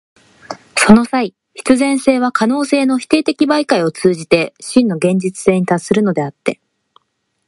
[0.75, 6.59] その際、必然性は可能性の否定的媒介を通じて真の現実性に達するのであって、